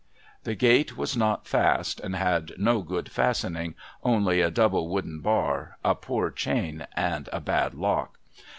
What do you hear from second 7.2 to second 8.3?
a bad lock.